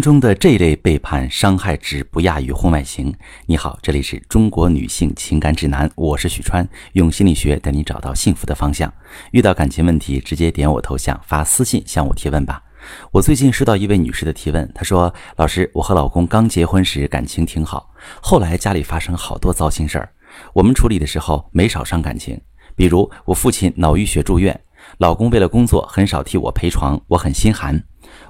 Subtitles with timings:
[0.00, 3.14] 中的这类背叛伤害值不亚于婚外情。
[3.46, 8.92] 你好，这里是中国女性情感指南，我是许川，用心理学带你找到幸福的方向。
[9.32, 12.62] 遇到感情问题，直接点我头像发私信向我提问吧。
[13.10, 17.90] 我最近收到一位女士的提问，她说：“老师，我和老公刚结婚时感情挺好，
[18.20, 20.10] 后来家里发生好多糟心事儿，
[20.52, 22.40] 我们处理的时候没少伤感情。
[22.76, 24.58] 比如我父亲脑淤血住院，
[24.98, 27.82] 老公为了工作很少替我陪床，我很心寒。”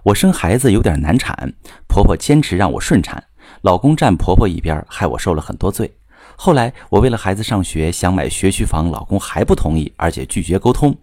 [0.05, 1.53] 我生孩子有点难产，
[1.87, 3.23] 婆婆坚持让我顺产，
[3.63, 5.93] 老公站婆婆一边，害我受了很多罪。
[6.37, 10.97] 后来我为了孩子上学想买学区房，老公还不同意，而且拒绝沟通。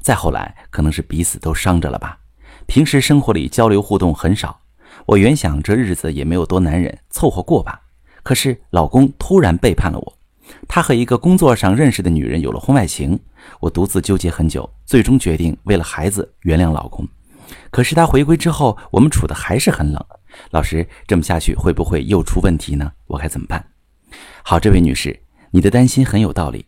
[0.00, 2.18] 再后来，可能是彼此都伤着了吧，
[2.66, 4.60] 平时生活里交流互动很少。
[5.06, 7.80] 我原想这日子也没有多难忍，凑合过吧。
[8.22, 10.18] 可是老公突然背叛了我，
[10.66, 13.18] 他和一个工作上认识的女人有了婚外情。
[13.60, 17.08] 我独自纠结很久，最终决定为了孩子原谅老公。
[17.70, 20.04] 可是他回归之后，我们处的还是很冷。
[20.50, 22.92] 老师，这么下去会不会又出问题呢？
[23.06, 23.64] 我该怎么办？
[24.42, 25.18] 好，这位女士，
[25.50, 26.66] 你的担心很有道理。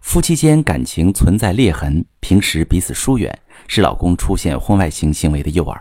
[0.00, 3.38] 夫妻间感情存在裂痕，平时彼此疏远，
[3.68, 5.78] 是老公出现婚外情行为的诱饵。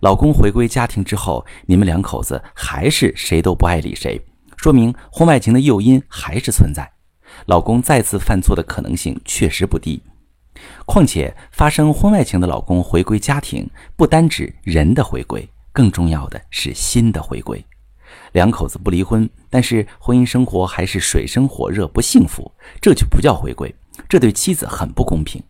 [0.00, 4.20] 老公回归家庭之后，你们两口子还是谁都不爱理谁，
[4.56, 6.88] 说明婚外情的诱因还是存在。
[7.46, 10.00] 老公再次犯错的可能性确实不低。
[10.86, 17.64] 况且，发生婚外情的老公回归家庭，不单指人的回归，更重要的是心的回归。
[18.32, 22.50] 两口子不离婚，但是婚姻生活还是水深火热，不幸福，
[22.80, 23.74] 这就不叫回归，
[24.08, 25.42] 这对妻子很不公平。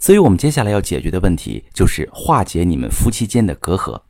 [0.00, 4.00] 所以，我们接下来要解决的问题就是化解你们夫妻间的隔阂。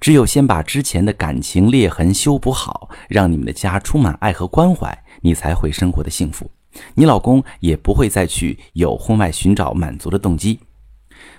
[0.00, 6.48] 只有先把之前的感情裂痕修补好，让你们的家充满爱和关怀，你才会生活的幸福。
[6.94, 10.60] 你老公也不会再去有婚外寻找满足的动机。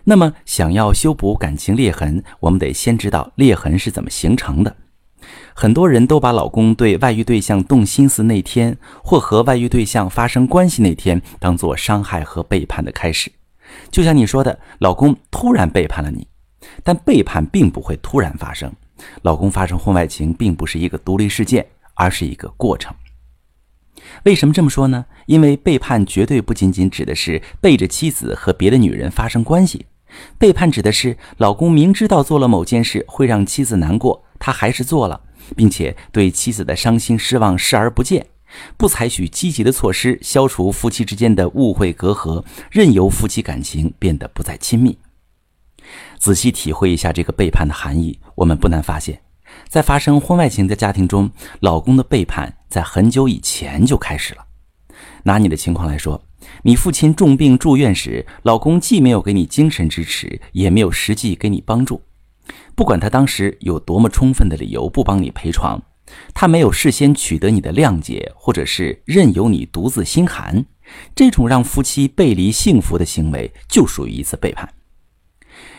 [0.03, 4.75] 那么，想要修补感情裂痕，我们得先知道裂痕是怎么形成的。
[5.55, 13.31] 很多人都把老公对外遇对象动心思那天，或和外遇对象发生关系那天，当做伤害和背叛的开始。
[13.89, 16.27] 就像你说的，老公突然背叛了你，
[16.83, 18.71] 但背叛并不会突然发生。
[19.23, 21.65] 老公发生婚外情并不是一个独立事件，
[21.95, 22.95] 而是一个过程。
[24.23, 25.05] 为什么这么说呢？
[25.25, 29.85] 因为背叛绝对不仅仅指的是背着妻子和别的女人发生关系，
[30.37, 35.19] 背叛指的是老公明知道做了某件事会让妻子难过，他还是做了，
[35.55, 38.25] 并且对妻子的伤心失望视而不见，
[38.77, 44.97] 不采取积极的措施消除夫妻之间的误会隔阂，任由夫妻感情变得不再亲密。
[46.17, 49.24] 仔细体会一下这个背叛的含义，我们不难发现。
[49.67, 54.45] 在发生婚外情的家庭中，老公的背叛在很久以前就开始了。
[55.23, 56.23] 拿你的情况来说，
[56.63, 62.01] 你父亲重病住院时，老公既没有给你精神支持，也没有实际给你帮助。
[62.75, 65.81] 不管他当时有多么充分的理由不帮你陪床，
[66.33, 70.63] 他没有事先取得你的谅解，或者是任由你独自心寒，
[71.15, 74.71] 这种让夫妻背离幸福的行为，就属于一次背叛。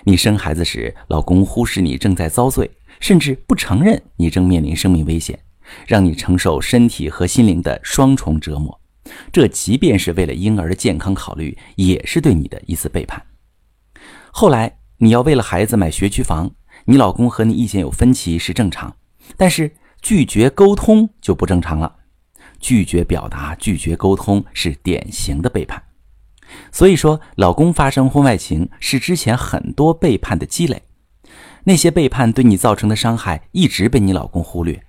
[0.05, 2.71] 你生孩子时，老公忽视你正在遭罪。
[3.01, 5.39] 甚至不承认你正面临生命危险，
[5.87, 8.81] 让你承受身体和心灵的双重折磨，
[9.33, 13.23] 这即便是为了婴儿的健康考虑，也是对你的一次背叛。
[14.31, 16.51] 后来你要为了孩子买学区房，
[16.85, 18.95] 你老公和你意见有分歧是正常，
[19.37, 19.71] 但是
[20.01, 21.97] 拒绝沟通就不正常了。
[22.59, 25.83] 拒绝表达、拒绝沟通是典型的背叛。
[26.73, 30.81] 所以说，老公发生婚外情是之前很多背叛的积累。
[31.69, 34.81] 那些背叛对你造成的伤害一直被你老公忽略，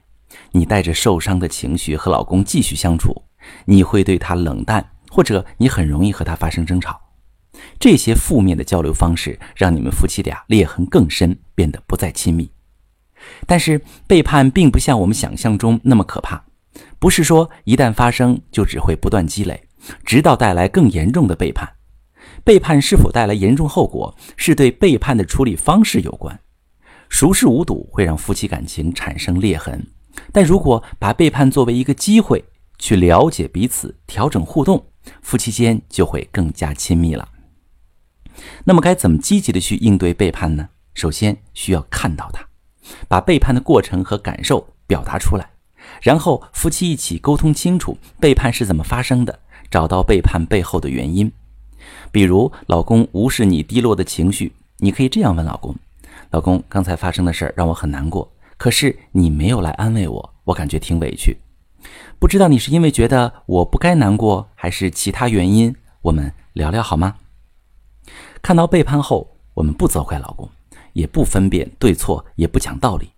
[0.52, 3.20] 你带着受伤的情绪和老公继续相处，
[3.66, 7.02] 你会对他冷淡，或者你很容易和他发生争吵。
[7.80, 12.48] 这些负面的交流方式让你们夫妻俩裂痕更深，变得不再亲密。
[13.48, 16.46] 但是背叛并不像我们想象中那么可怕，
[17.00, 19.68] 不是说一旦发生就只会不断积累，
[20.06, 21.68] 直到带来更严重的背叛。
[22.44, 26.40] 背叛是否带来严重后果，是对背叛的处理方式有关。
[27.10, 29.88] 熟视无睹会让夫妻感情产生裂痕，
[30.32, 32.44] 但如果把背叛作为一个机会
[32.78, 34.86] 去了解彼此、调整互动，
[35.22, 37.28] 夫妻间就会更加亲密了。
[38.66, 40.70] 那么该怎么积极的去应对背叛呢？
[40.94, 42.46] 首先需要看到它，
[43.08, 45.50] 把背叛的过程和感受表达出来，
[46.02, 49.40] 然后夫妻一起沟通清楚背叛是怎么发生的，
[49.72, 51.32] 找到背叛背后的原因。
[52.12, 55.76] 比如老公无视你低落的情绪，你可以这样问老公。
[56.32, 61.38] 老公，刚才发生的事儿让我很难过，可是你没有来安慰我，我感觉挺委屈。
[62.20, 65.74] 不知道你是因为觉得我不该难过，还是其他原因？
[66.02, 67.16] 我们聊聊好吗？
[68.42, 70.50] 看到背叛后，我们不责怪老公，
[70.94, 73.12] 也不分辨对错，也不讲道理，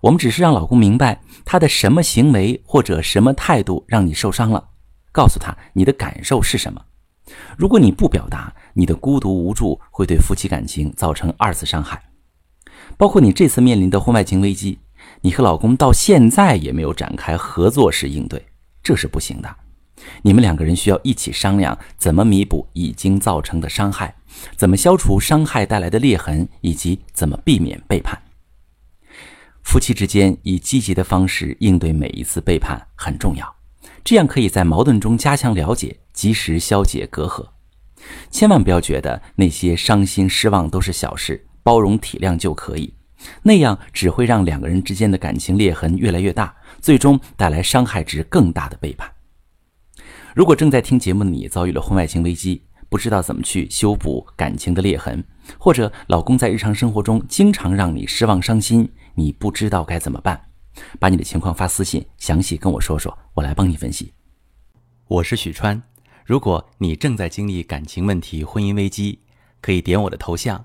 [0.00, 4.70] 我们只是让老公明白他的什么行为或者什么态度让你受伤了，
[5.12, 6.82] 告诉他你的感受是什么。
[7.56, 12.02] 如果你不表达，你的孤独无助会对夫妻感情造成二次伤害。
[12.96, 14.78] 包括你这次面临的婚外情危机，
[15.20, 18.44] 你和老公到现在也没有展开合作式应对，
[18.82, 19.56] 这是不行的。
[20.22, 24.14] 你们两个人需要一起商量怎么弥补已经造成的伤害，
[24.56, 28.20] 怎么消除伤害带来的裂痕，以及怎么避免背叛。
[29.62, 33.54] 夫妻之间以积极的方式应对每一次背叛很重要，
[34.04, 37.46] 这样可以在矛盾中加强了解，及时消解隔阂。
[38.30, 42.94] 千万不要觉得那些伤心失望都是小事，包容体谅就可以，
[43.42, 49.10] 那样只会让两个人之间的感情裂痕越来越大，最终带来伤害值更大的背叛。
[50.34, 55.24] 如果正在听节目的你遭遇了婚外情危机，不知道怎么去修补感情的裂痕，
[55.58, 60.40] 或者老公在日常生活中经常让你失望伤心，你不知道该怎么办，
[61.00, 64.12] 把你的情况发私信，详细跟我说说，我来帮你分析。
[65.06, 65.82] 我是许川，
[66.24, 69.20] 如果你正在经历感情问题、婚姻危机，
[69.60, 70.64] 可以点我的头像，